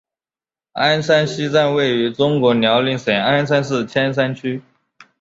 [0.73, 4.63] 鞍山西站位于中国辽宁省鞍山市千山区。